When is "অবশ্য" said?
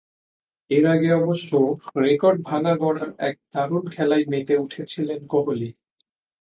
1.13-1.51